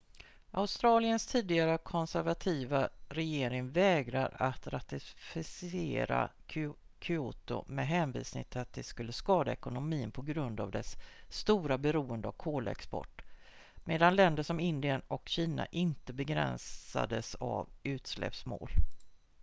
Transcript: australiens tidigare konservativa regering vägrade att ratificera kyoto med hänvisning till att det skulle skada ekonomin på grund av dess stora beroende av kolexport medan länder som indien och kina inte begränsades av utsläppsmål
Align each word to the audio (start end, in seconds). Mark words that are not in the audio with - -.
australiens 0.51 1.25
tidigare 1.27 1.77
konservativa 1.77 2.89
regering 3.09 3.69
vägrade 3.71 4.35
att 4.35 4.67
ratificera 4.67 6.29
kyoto 6.99 7.63
med 7.67 7.87
hänvisning 7.87 8.43
till 8.43 8.59
att 8.61 8.73
det 8.73 8.83
skulle 8.83 9.13
skada 9.13 9.51
ekonomin 9.51 10.11
på 10.11 10.21
grund 10.21 10.59
av 10.59 10.71
dess 10.71 10.95
stora 11.29 11.77
beroende 11.77 12.27
av 12.27 12.31
kolexport 12.31 13.21
medan 13.83 14.15
länder 14.15 14.43
som 14.43 14.59
indien 14.59 15.01
och 15.07 15.29
kina 15.29 15.65
inte 15.65 16.13
begränsades 16.13 17.35
av 17.35 17.69
utsläppsmål 17.83 18.69